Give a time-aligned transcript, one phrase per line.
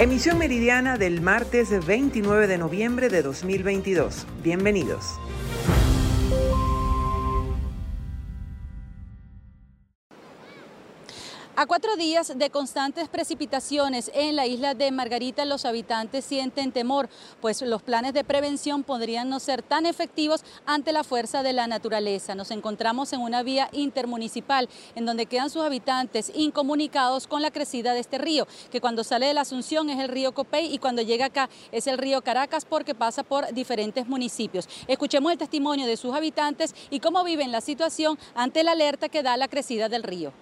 [0.00, 4.28] Emisión meridiana del martes 29 de noviembre de 2022.
[4.44, 5.18] Bienvenidos.
[11.60, 17.08] A cuatro días de constantes precipitaciones en la isla de Margarita, los habitantes sienten temor,
[17.40, 21.66] pues los planes de prevención podrían no ser tan efectivos ante la fuerza de la
[21.66, 22.36] naturaleza.
[22.36, 27.92] Nos encontramos en una vía intermunicipal en donde quedan sus habitantes incomunicados con la crecida
[27.92, 31.02] de este río, que cuando sale de la Asunción es el río Copey y cuando
[31.02, 34.68] llega acá es el río Caracas porque pasa por diferentes municipios.
[34.86, 39.24] Escuchemos el testimonio de sus habitantes y cómo viven la situación ante la alerta que
[39.24, 40.32] da la crecida del río.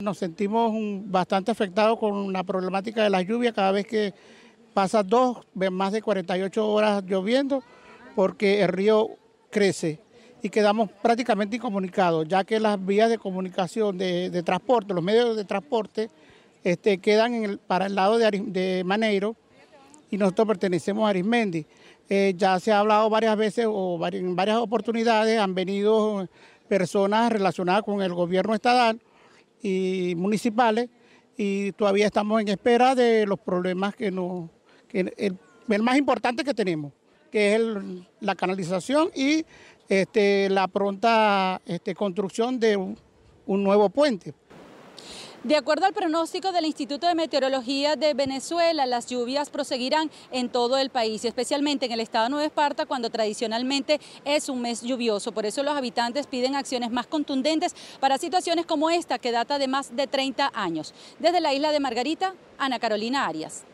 [0.00, 0.72] Nos sentimos
[1.06, 4.12] bastante afectados con la problemática de la lluvia cada vez que
[4.72, 7.62] pasa dos, más de 48 horas lloviendo,
[8.16, 9.08] porque el río
[9.50, 10.00] crece
[10.42, 15.44] y quedamos prácticamente incomunicados, ya que las vías de comunicación de, transporte, los medios de
[15.44, 16.10] transporte,
[16.64, 19.36] este, quedan para el lado de, Maneiro
[20.10, 21.66] y nosotros pertenecemos a Arismendi.
[22.10, 26.28] Eh, ya se ha hablado varias veces o en varias oportunidades han venido
[26.68, 29.00] personas relacionadas con el gobierno estatal
[29.64, 30.90] y municipales
[31.36, 34.50] y todavía estamos en espera de los problemas que nos,
[34.86, 36.92] que el, más importante que tenemos,
[37.32, 37.62] que es
[38.20, 39.44] la canalización y
[39.88, 44.34] este, la pronta este, construcción de un nuevo puente.
[45.44, 50.78] De acuerdo al pronóstico del Instituto de Meteorología de Venezuela, las lluvias proseguirán en todo
[50.78, 55.32] el país, especialmente en el estado de Nueva Esparta, cuando tradicionalmente es un mes lluvioso.
[55.32, 59.68] Por eso los habitantes piden acciones más contundentes para situaciones como esta, que data de
[59.68, 60.94] más de 30 años.
[61.18, 63.64] Desde la isla de Margarita, Ana Carolina Arias.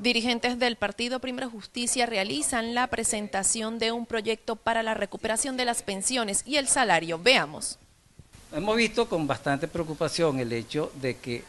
[0.00, 5.66] Dirigentes del Partido Primera Justicia realizan la presentación de un proyecto para la recuperación de
[5.66, 7.20] las pensiones y el salario.
[7.22, 7.78] Veamos.
[8.52, 11.44] Hemos visto con bastante preocupación el hecho de que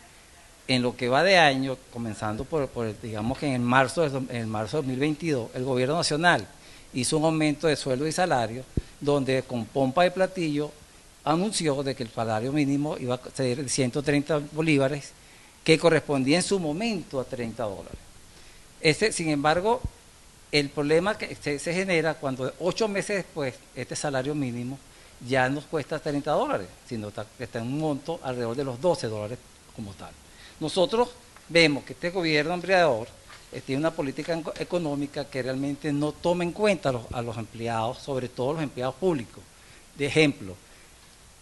[0.67, 2.69] en lo que va de año, comenzando por,
[3.01, 6.47] digamos que en el marzo, en el marzo de 2022, el gobierno nacional
[6.93, 8.63] hizo un aumento de sueldo y salario,
[8.99, 10.71] donde con pompa de platillo
[11.23, 15.11] anunció de que el salario mínimo iba a ser de 130 bolívares,
[15.63, 17.99] que correspondía en su momento a 30 dólares.
[18.79, 19.81] Este, sin embargo,
[20.51, 24.77] el problema que se genera cuando ocho meses después este salario mínimo
[25.27, 29.07] ya nos cuesta 30 dólares, sino que está en un monto alrededor de los 12
[29.07, 29.39] dólares
[29.75, 30.11] como tal.
[30.59, 31.09] Nosotros
[31.49, 33.07] vemos que este gobierno empleador
[33.51, 38.29] eh, tiene una política económica que realmente no toma en cuenta a los, empleados, sobre
[38.29, 39.43] todo los empleados públicos.
[39.97, 40.55] De ejemplo,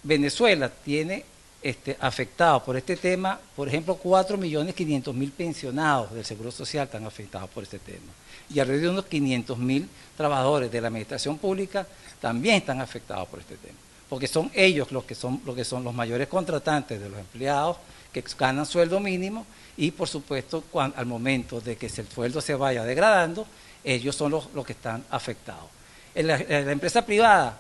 [0.03, 1.23] Venezuela tiene
[1.62, 7.64] este, afectado por este tema, por ejemplo, 4.500.000 pensionados del Seguro Social están afectados por
[7.64, 8.12] este tema.
[8.50, 11.86] Y alrededor de unos 500.000 trabajadores de la administración pública
[12.22, 13.78] también están afectados por este tema,
[14.09, 17.78] porque son ellos los que son, los que son los mayores contratantes de los empleados
[18.12, 19.46] que ganan sueldo mínimo
[19.78, 23.46] y por supuesto al momento de que el sueldo se vaya degradando,
[23.84, 25.70] ellos son los, que están afectados.
[26.16, 27.58] La, empresa privada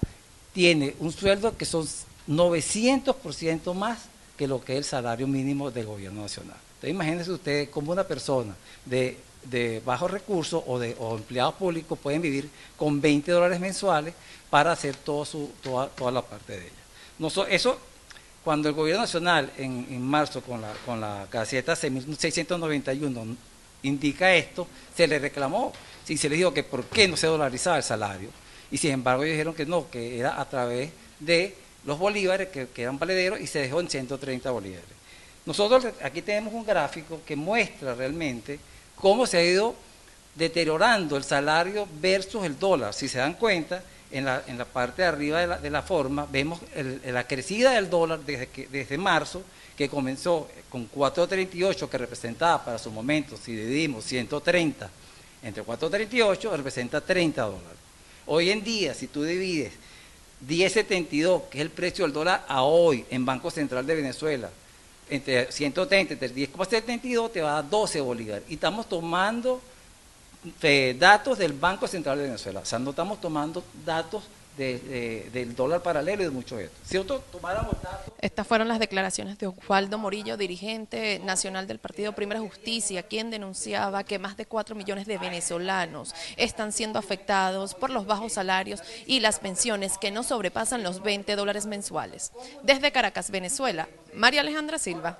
[0.53, 1.87] tiene un sueldo que son
[2.29, 3.99] 900% más
[4.37, 6.57] que lo que es el salario mínimo del gobierno nacional.
[6.75, 11.97] Entonces imagínense ustedes cómo una persona de, de bajos recursos o, de, o empleados públicos
[11.99, 14.13] pueden vivir con 20 dólares mensuales
[14.49, 17.45] para hacer su, toda, toda la parte de ella.
[17.49, 17.77] eso,
[18.43, 23.35] cuando el gobierno nacional en, marzo con la, con la caseta 6691
[23.83, 25.73] indica esto, se le reclamó
[26.07, 28.29] y se le dijo que por qué no se dolarizaba el salario.
[28.71, 32.67] Y sin embargo ellos dijeron que no, que era a través de los bolívares que,
[32.67, 34.89] que eran valederos y se dejó en 130 bolívares.
[35.45, 38.59] Nosotros aquí tenemos un gráfico que muestra realmente
[38.95, 39.75] cómo se ha ido
[40.35, 42.93] deteriorando el salario versus el dólar.
[42.93, 43.81] Si se dan cuenta,
[44.11, 46.59] en la, en la parte de arriba de la, de la forma vemos
[47.05, 49.43] la crecida del dólar desde, que, desde marzo,
[49.77, 54.89] que comenzó con 4.38, que representaba para su momento, si dividimos 130
[55.41, 57.77] entre 4.38, representa 30 dólares.
[58.25, 59.73] Hoy en día, si tú divides
[60.47, 64.49] 10.72, que es el precio del dólar a hoy en Banco Central de Venezuela,
[65.09, 68.43] entre 130, entre 10,72 te va a dar 12 bolívares.
[68.49, 69.61] Y estamos tomando
[70.97, 72.61] datos del Banco Central de Venezuela.
[72.61, 74.23] O sea, no estamos tomando datos
[74.59, 76.75] del dólar paralelo y de mucho esto.
[78.21, 84.03] Estas fueron las declaraciones de Osvaldo Morillo, dirigente nacional del Partido Primera Justicia, quien denunciaba
[84.03, 89.21] que más de 4 millones de venezolanos están siendo afectados por los bajos salarios y
[89.21, 92.31] las pensiones que no sobrepasan los 20 dólares mensuales.
[92.63, 95.17] Desde Caracas, Venezuela, María Alejandra Silva.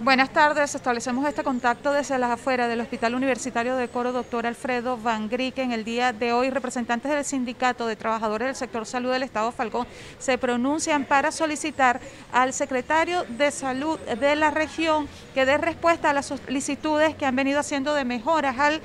[0.00, 4.98] Buenas tardes, establecemos este contacto desde las afueras del Hospital Universitario de Coro, doctor Alfredo
[4.98, 5.56] Van Griek.
[5.58, 9.52] En el día de hoy, representantes del Sindicato de Trabajadores del Sector Salud del Estado
[9.52, 9.86] Falcón
[10.18, 12.00] se pronuncian para solicitar
[12.32, 17.36] al secretario de Salud de la región que dé respuesta a las solicitudes que han
[17.36, 18.80] venido haciendo de mejoras al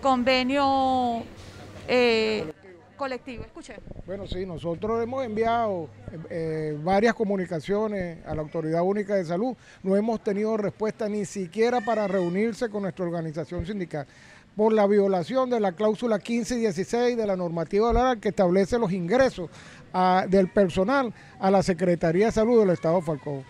[0.00, 1.24] convenio
[1.88, 2.50] eh,
[2.98, 3.44] colectivo.
[3.44, 3.76] Escuche.
[4.04, 5.88] Bueno, sí, nosotros hemos enviado
[6.28, 9.56] eh, varias comunicaciones a la Autoridad Única de Salud.
[9.82, 14.06] No hemos tenido respuesta ni siquiera para reunirse con nuestra organización sindical
[14.58, 18.76] por la violación de la cláusula 15 y 16 de la normativa laboral que establece
[18.76, 19.48] los ingresos
[20.28, 23.44] del personal a la Secretaría de Salud del Estado Falcón.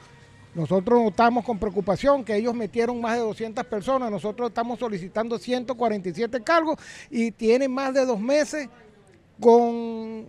[0.55, 6.43] Nosotros notamos con preocupación que ellos metieron más de 200 personas, nosotros estamos solicitando 147
[6.43, 6.79] cargos
[7.11, 8.69] y tienen más de dos meses
[9.41, 10.27] con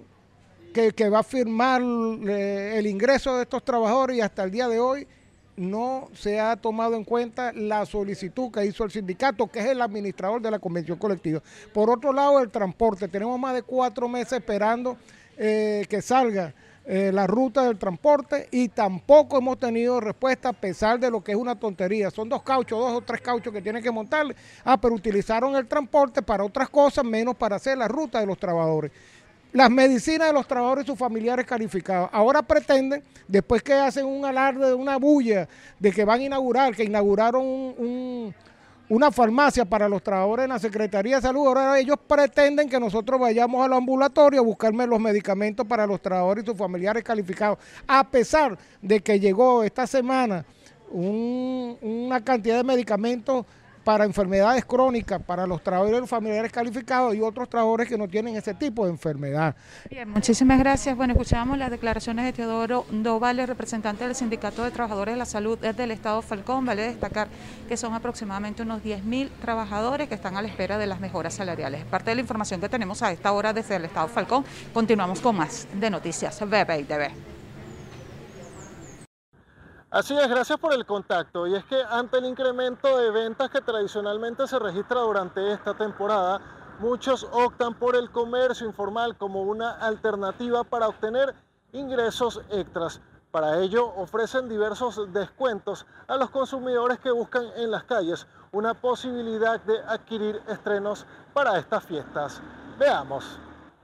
[0.73, 4.79] que, va a firmar eh, el ingreso de estos trabajadores y hasta el día de
[4.79, 5.07] hoy
[5.57, 9.81] no se ha tomado en cuenta la solicitud que hizo el sindicato, que es el
[9.81, 11.41] administrador de la convención colectiva.
[11.73, 13.09] Por otro lado, el transporte.
[13.09, 14.95] Tenemos más de cuatro meses esperando
[15.37, 16.53] eh, que salga
[16.85, 21.33] eh, la ruta del transporte y tampoco hemos tenido respuesta a pesar de lo que
[21.33, 22.09] es una tontería.
[22.09, 24.35] Son dos cauchos, dos o tres cauchos que tienen que montarle.
[24.63, 28.37] Ah, pero utilizaron el transporte para otras cosas, menos para hacer la ruta de los
[28.37, 28.91] trabajadores
[29.51, 32.09] las medicinas de los trabajadores y sus familiares calificados.
[32.13, 35.47] Ahora pretenden, después que hacen un alarde de una bulla
[35.79, 37.73] de que van a inaugurar, que inauguraron
[38.89, 43.19] una farmacia para los trabajadores en la Secretaría de Salud, ahora ellos pretenden que nosotros
[43.19, 48.03] vayamos al ambulatorio a buscarme los medicamentos para los trabajadores y sus familiares calificados, a
[48.09, 50.43] pesar de que llegó esta semana
[50.91, 53.45] una cantidad de medicamentos
[53.83, 58.53] para enfermedades crónicas, para los trabajadores familiares calificados y otros trabajadores que no tienen ese
[58.53, 59.55] tipo de enfermedad.
[59.89, 60.95] Bien, muchísimas gracias.
[60.95, 65.57] Bueno, escuchamos las declaraciones de Teodoro Dovale, representante del Sindicato de Trabajadores de la Salud
[65.57, 66.65] del Estado Falcón.
[66.65, 67.27] Vale destacar
[67.67, 71.85] que son aproximadamente unos 10.000 trabajadores que están a la espera de las mejoras salariales.
[71.85, 74.43] Parte de la información que tenemos a esta hora desde el Estado Falcón.
[74.73, 77.38] Continuamos con más de Noticias BBITV.
[79.91, 81.47] Así es, gracias por el contacto.
[81.47, 86.39] Y es que ante el incremento de ventas que tradicionalmente se registra durante esta temporada,
[86.77, 91.33] muchos optan por el comercio informal como una alternativa para obtener
[91.73, 93.01] ingresos extras.
[93.31, 99.59] Para ello ofrecen diversos descuentos a los consumidores que buscan en las calles una posibilidad
[99.61, 102.41] de adquirir estrenos para estas fiestas.
[102.77, 103.39] Veamos.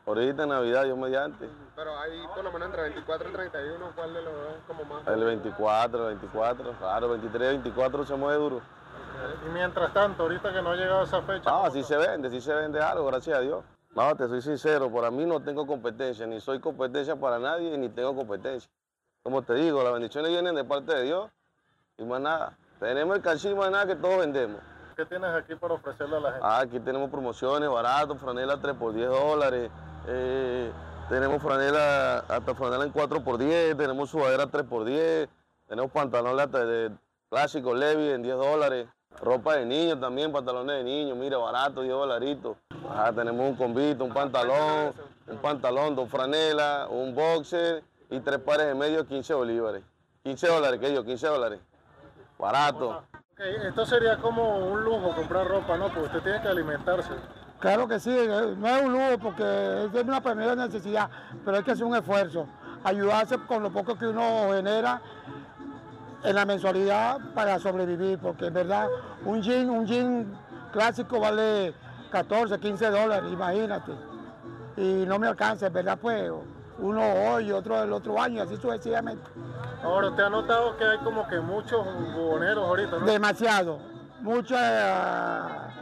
[0.06, 1.65] Ahorita Navidad, Dios mediante.
[1.76, 4.86] Pero hay por lo menos entre 24 y 31, ¿cuál de los dos es como
[4.86, 5.08] más?
[5.08, 8.62] El 24, el 24, claro, 23, 24 se mueve duro.
[9.46, 11.50] Y mientras tanto, ahorita que no ha llegado esa fecha.
[11.50, 13.64] No, sí se vende, sí se vende algo, gracias a Dios.
[13.94, 17.90] No, te soy sincero, para mí no tengo competencia, ni soy competencia para nadie, ni
[17.90, 18.70] tengo competencia.
[19.24, 21.32] Como te digo, las bendiciones vienen de parte de Dios
[21.98, 22.58] y más nada.
[22.80, 24.62] Tenemos el cachín más nada que todos vendemos.
[24.96, 26.48] ¿Qué tienes aquí para ofrecerle a la gente?
[26.48, 29.72] Ah, aquí tenemos promociones baratos, franela 3 por 10 dólares.
[30.08, 30.72] Eh,
[31.10, 35.28] tenemos franela, hasta franela en 4x10, tenemos sudadera 3x10,
[35.68, 36.92] tenemos pantalones de
[37.30, 38.88] clásicos Levi en 10 dólares,
[39.22, 42.58] ropa de niños también, pantalones de niños, mira, barato, 10 dolaritos.
[43.16, 44.94] tenemos un convito, un pantalón,
[45.28, 49.84] un pantalón, dos franelas, un boxer y tres pares de medio, 15 bolívares.
[50.24, 51.04] 15 dólares, ¿qué yo?
[51.04, 51.60] 15 dólares.
[52.38, 53.04] Barato.
[53.38, 55.86] esto sería como un lujo comprar ropa, ¿no?
[55.86, 57.12] Porque usted tiene que alimentarse.
[57.66, 61.10] Claro que sí, eh, no es un lujo porque es una primera necesidad,
[61.44, 62.46] pero hay que hacer un esfuerzo,
[62.84, 65.02] ayudarse con lo poco que uno genera
[66.24, 68.88] en la mensualidad para sobrevivir, porque en verdad
[69.26, 70.32] un jean, un jean
[70.72, 71.74] clásico vale
[72.12, 73.94] 14, 15 dólares, imagínate.
[74.78, 76.32] Y no me alcanza, en verdad pues
[76.78, 79.28] uno hoy otro el otro año, así sucesivamente.
[79.82, 83.06] Ahora, ¿usted ha notado que hay como que muchos buhoneros ahorita, no?
[83.08, 83.80] Demasiado,
[84.22, 85.74] mucha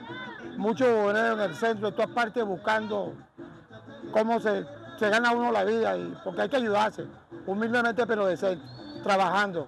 [0.58, 3.13] muchos en el centro, de todas partes buscando
[4.12, 4.66] cómo se,
[4.98, 7.06] se gana uno la vida, y, porque hay que ayudarse,
[7.46, 8.63] humildemente pero decente,
[9.04, 9.68] trabajando.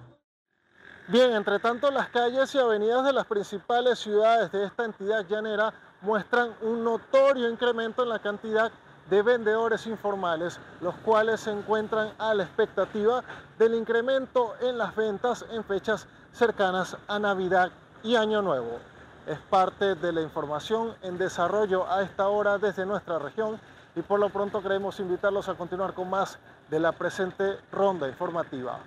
[1.08, 5.72] Bien, entre tanto las calles y avenidas de las principales ciudades de esta entidad llanera
[6.00, 8.72] muestran un notorio incremento en la cantidad
[9.08, 13.22] de vendedores informales, los cuales se encuentran a la expectativa
[13.56, 17.70] del incremento en las ventas en fechas cercanas a Navidad
[18.06, 18.78] y Año Nuevo
[19.26, 23.58] es parte de la información en desarrollo a esta hora desde nuestra región
[23.96, 26.38] y por lo pronto queremos invitarlos a continuar con más
[26.70, 28.78] de la presente ronda informativa.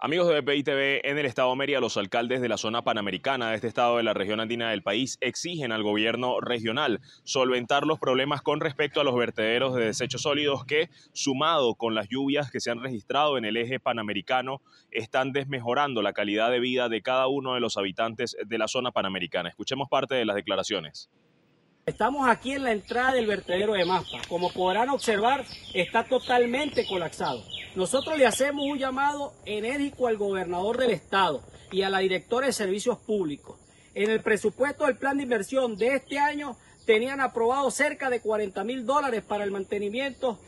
[0.00, 3.50] Amigos de BPI TV, en el estado de Mérida, los alcaldes de la zona panamericana
[3.50, 7.98] de este estado de la región andina del país exigen al gobierno regional solventar los
[7.98, 12.60] problemas con respecto a los vertederos de desechos sólidos que, sumado con las lluvias que
[12.60, 14.62] se han registrado en el eje panamericano,
[14.92, 18.92] están desmejorando la calidad de vida de cada uno de los habitantes de la zona
[18.92, 19.48] panamericana.
[19.48, 21.10] Escuchemos parte de las declaraciones.
[21.88, 24.18] Estamos aquí en la entrada del vertedero de Maspa.
[24.28, 27.42] Como podrán observar, está totalmente colapsado.
[27.76, 31.42] Nosotros le hacemos un llamado enérgico al gobernador del estado
[31.72, 33.56] y a la directora de servicios públicos.
[33.94, 38.64] En el presupuesto del plan de inversión de este año tenían aprobado cerca de 40
[38.64, 40.38] mil dólares para el mantenimiento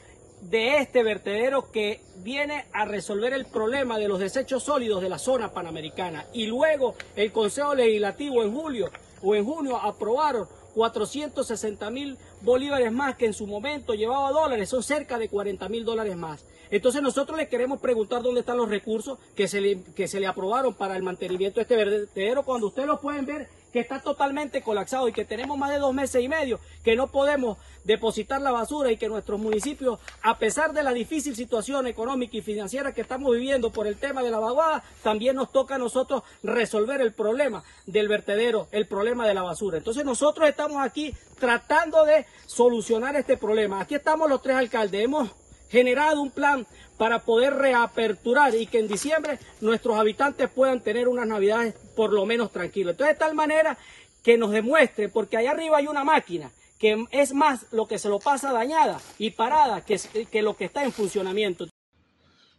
[0.42, 5.18] de este vertedero que viene a resolver el problema de los desechos sólidos de la
[5.18, 6.26] zona panamericana.
[6.34, 8.90] Y luego el Consejo Legislativo en julio
[9.22, 14.82] o en junio aprobaron 460 mil bolívares más que en su momento llevaba dólares, son
[14.82, 16.44] cerca de 40 mil dólares más.
[16.70, 20.26] Entonces nosotros le queremos preguntar dónde están los recursos que se le, que se le
[20.26, 22.44] aprobaron para el mantenimiento de este vertedero.
[22.44, 25.94] Cuando ustedes lo pueden ver, que está totalmente colapsado y que tenemos más de dos
[25.94, 30.72] meses y medio que no podemos depositar la basura y que nuestros municipios, a pesar
[30.72, 34.38] de la difícil situación económica y financiera que estamos viviendo por el tema de la
[34.38, 39.42] vaguada, también nos toca a nosotros resolver el problema del vertedero, el problema de la
[39.42, 39.78] basura.
[39.78, 43.80] Entonces nosotros estamos aquí tratando de solucionar este problema.
[43.80, 45.30] Aquí estamos los tres alcaldes, hemos
[45.70, 46.66] generado un plan
[46.98, 52.26] para poder reaperturar y que en diciembre nuestros habitantes puedan tener unas navidades por lo
[52.26, 52.92] menos tranquilas.
[52.92, 53.78] Entonces, de tal manera
[54.22, 58.08] que nos demuestre, porque allá arriba hay una máquina que es más lo que se
[58.08, 60.00] lo pasa dañada y parada que,
[60.30, 61.66] que lo que está en funcionamiento.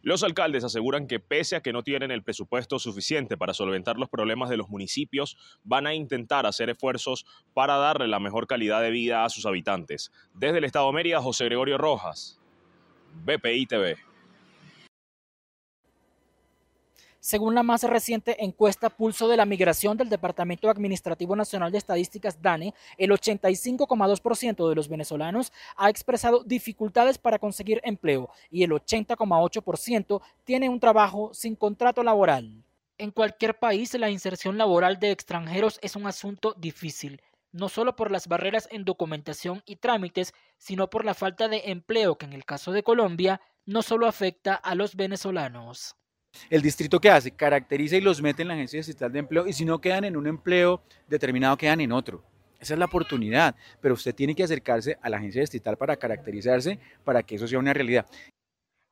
[0.03, 4.09] Los alcaldes aseguran que pese a que no tienen el presupuesto suficiente para solventar los
[4.09, 8.89] problemas de los municipios, van a intentar hacer esfuerzos para darle la mejor calidad de
[8.89, 10.11] vida a sus habitantes.
[10.33, 12.40] Desde el Estado de Mérida, José Gregorio Rojas,
[13.13, 13.97] BPI TV.
[17.23, 22.41] Según la más reciente encuesta Pulso de la Migración del Departamento Administrativo Nacional de Estadísticas
[22.41, 30.19] DANE, el 85,2% de los venezolanos ha expresado dificultades para conseguir empleo y el 80,8%
[30.43, 32.63] tiene un trabajo sin contrato laboral.
[32.97, 37.21] En cualquier país la inserción laboral de extranjeros es un asunto difícil,
[37.51, 42.17] no solo por las barreras en documentación y trámites, sino por la falta de empleo
[42.17, 45.96] que en el caso de Colombia no solo afecta a los venezolanos.
[46.50, 49.53] El distrito que hace, caracteriza y los mete en la agencia distrital de empleo y
[49.53, 52.24] si no quedan en un empleo determinado, quedan en otro.
[52.60, 56.79] Esa es la oportunidad, pero usted tiene que acercarse a la agencia distrital para caracterizarse,
[57.03, 58.05] para que eso sea una realidad.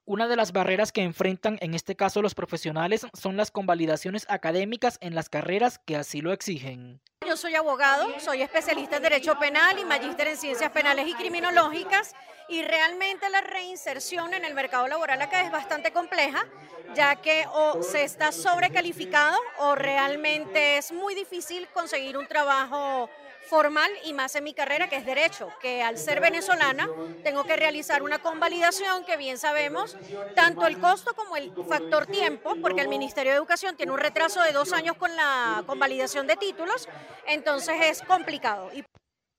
[0.10, 4.98] Una de las barreras que enfrentan en este caso los profesionales son las convalidaciones académicas
[5.02, 7.00] en las carreras que así lo exigen.
[7.28, 12.16] Yo soy abogado, soy especialista en Derecho Penal y magíster en Ciencias Penales y Criminológicas
[12.48, 16.44] y realmente la reinserción en el mercado laboral acá es bastante compleja,
[16.96, 23.12] ya que o se está sobrecalificado o realmente es muy difícil conseguir un trabajo
[23.50, 26.88] formal y más en mi carrera que es derecho, que al ser venezolana
[27.24, 29.98] tengo que realizar una convalidación que bien sabemos,
[30.36, 34.42] tanto el costo como el factor tiempo, porque el Ministerio de Educación tiene un retraso
[34.42, 36.88] de dos años con la convalidación de títulos,
[37.26, 38.70] entonces es complicado.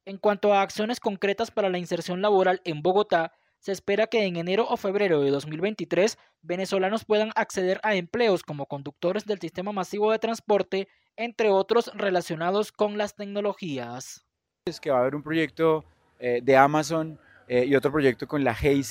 [0.04, 4.36] En cuanto a acciones concretas para la inserción laboral en Bogotá, se espera que en
[4.36, 10.10] enero o febrero de 2023 venezolanos puedan acceder a empleos como conductores del sistema masivo
[10.10, 14.26] de transporte, entre otros relacionados con las tecnologías.
[14.64, 15.84] Es que va a haber un proyecto
[16.18, 18.90] eh, de Amazon eh, y otro proyecto con la GIZ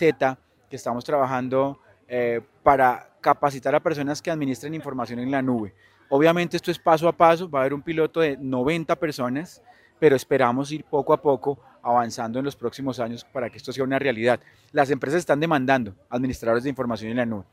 [0.69, 5.73] que estamos trabajando eh, para capacitar a personas que administren información en la nube.
[6.09, 9.63] Obviamente esto es paso a paso, va a haber un piloto de 90 personas
[9.99, 13.83] pero esperamos ir poco a poco avanzando en los próximos años para que esto sea
[13.83, 14.39] una realidad.
[14.71, 17.45] Las empresas están demandando administradores de información en la nube.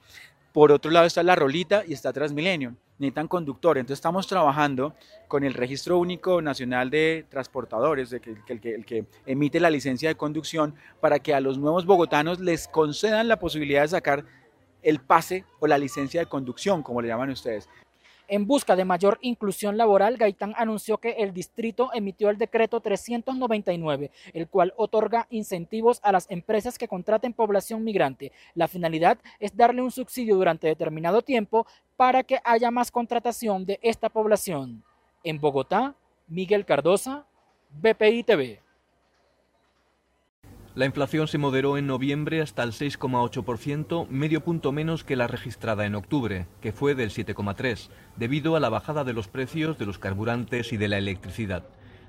[0.52, 3.76] Por otro lado está la Rolita y está Transmilenio, necesitan conductor.
[3.76, 4.94] Entonces estamos trabajando
[5.28, 10.14] con el Registro Único Nacional de Transportadores, el, que, el que emite la licencia de
[10.14, 14.24] conducción, para que a los nuevos bogotanos les concedan la posibilidad de sacar
[14.82, 17.68] el pase o la licencia de conducción, como le llaman ustedes.
[18.28, 24.10] En busca de mayor inclusión laboral, Gaitán anunció que el distrito emitió el decreto 399,
[24.32, 28.32] el cual otorga incentivos a las empresas que contraten población migrante.
[28.54, 33.78] La finalidad es darle un subsidio durante determinado tiempo para que haya más contratación de
[33.80, 34.82] esta población.
[35.22, 35.94] En Bogotá,
[36.26, 37.26] Miguel Cardosa,
[37.70, 38.65] BPI TV.
[40.76, 45.86] La inflación se moderó en noviembre hasta el 6,8%, medio punto menos que la registrada
[45.86, 49.98] en octubre, que fue del 7,3%, debido a la bajada de los precios de los
[49.98, 51.64] carburantes y de la electricidad.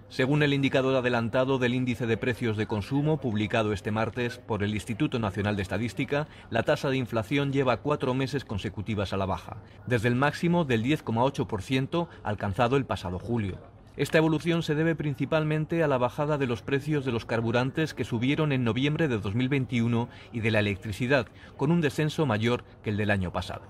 [0.10, 4.74] Según el indicador adelantado del índice de precios de consumo publicado este martes por el
[4.74, 9.56] Instituto Nacional de Estadística, la tasa de inflación lleva cuatro meses consecutivas a la baja,
[9.86, 13.77] desde el máximo del 10,8% alcanzado el pasado julio.
[13.98, 18.04] Esta evolución se debe principalmente a la bajada de los precios de los carburantes que
[18.04, 21.26] subieron en noviembre de 2021 y de la electricidad,
[21.58, 23.64] con un descenso mayor que el del año pasado.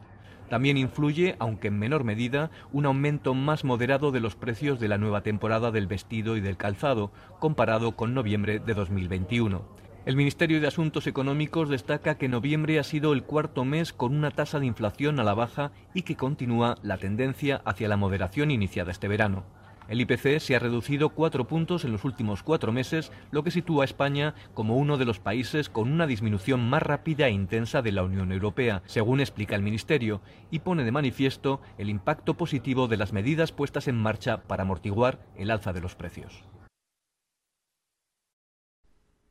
[0.49, 4.97] También influye, aunque en menor medida, un aumento más moderado de los precios de la
[4.97, 9.65] nueva temporada del vestido y del calzado, comparado con noviembre de 2021.
[10.05, 14.31] El Ministerio de Asuntos Económicos destaca que noviembre ha sido el cuarto mes con una
[14.31, 18.91] tasa de inflación a la baja y que continúa la tendencia hacia la moderación iniciada
[18.91, 19.56] este verano.
[19.87, 23.83] El IPC se ha reducido cuatro puntos en los últimos cuatro meses, lo que sitúa
[23.83, 27.93] a España como uno de los países con una disminución más rápida e intensa de
[27.93, 32.97] la Unión Europea, según explica el Ministerio, y pone de manifiesto el impacto positivo de
[32.97, 36.43] las medidas puestas en marcha para amortiguar el alza de los precios.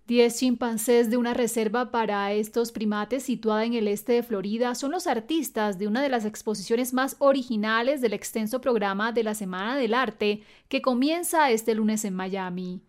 [0.07, 4.93] Diez chimpancés de una reserva para estos primates situada en el este de Florida son
[4.93, 9.77] los artistas de una de las exposiciones más originales del extenso programa de la Semana
[9.77, 12.83] del Arte que comienza este lunes en Miami.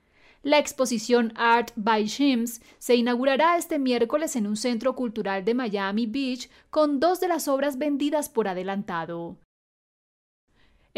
[0.44, 6.06] La exposición Art by Shims se inaugurará este miércoles en un centro cultural de Miami
[6.06, 9.38] Beach con dos de las obras vendidas por adelantado.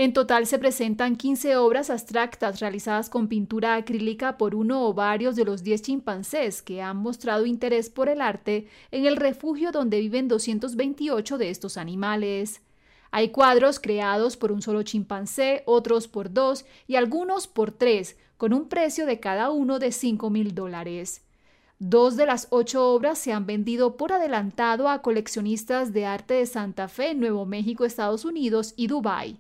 [0.02, 5.36] En total se presentan 15 obras abstractas realizadas con pintura acrílica por uno o varios
[5.36, 10.00] de los 10 chimpancés que han mostrado interés por el arte en el refugio donde
[10.00, 12.62] viven 228 de estos animales.
[13.12, 18.54] Hay cuadros creados por un solo chimpancé, otros por dos y algunos por tres, con
[18.54, 21.24] un precio de cada uno de 5 mil dólares.
[21.78, 26.46] Dos de las ocho obras se han vendido por adelantado a coleccionistas de arte de
[26.46, 29.38] Santa Fe, Nuevo México, Estados Unidos y Dubái.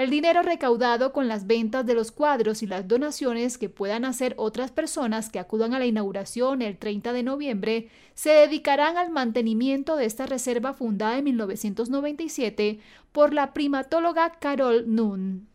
[0.00, 4.32] El dinero recaudado con las ventas de los cuadros y las donaciones que puedan hacer
[4.38, 9.96] otras personas que acudan a la inauguración el 30 de noviembre se dedicarán al mantenimiento
[9.96, 12.80] de esta reserva fundada en 1997
[13.12, 15.46] por la primatóloga Carol Noon.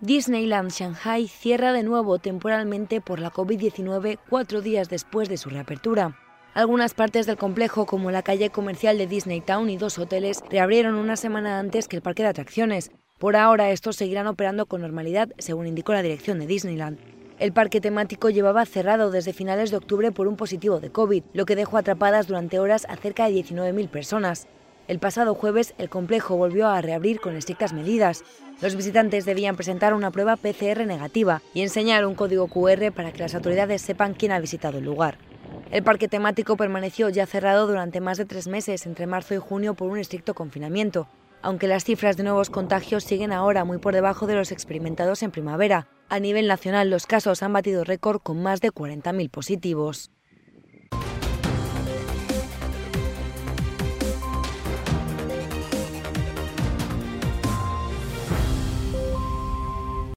[0.00, 6.18] Disneyland Shanghai cierra de nuevo temporalmente por la COVID-19 cuatro días después de su reapertura.
[6.52, 10.96] Algunas partes del complejo, como la calle comercial de Disney Town y dos hoteles, reabrieron
[10.96, 12.90] una semana antes que el parque de atracciones.
[13.18, 16.98] Por ahora, estos seguirán operando con normalidad, según indicó la dirección de Disneyland.
[17.38, 21.46] El parque temático llevaba cerrado desde finales de octubre por un positivo de COVID, lo
[21.46, 24.48] que dejó atrapadas durante horas a cerca de 19.000 personas.
[24.88, 28.24] El pasado jueves, el complejo volvió a reabrir con estrictas medidas.
[28.60, 33.20] Los visitantes debían presentar una prueba PCR negativa y enseñar un código QR para que
[33.20, 35.29] las autoridades sepan quién ha visitado el lugar.
[35.70, 39.74] El parque temático permaneció ya cerrado durante más de tres meses, entre marzo y junio,
[39.74, 41.08] por un estricto confinamiento,
[41.42, 45.30] aunque las cifras de nuevos contagios siguen ahora muy por debajo de los experimentados en
[45.30, 45.86] primavera.
[46.08, 50.10] A nivel nacional, los casos han batido récord con más de 40.000 positivos.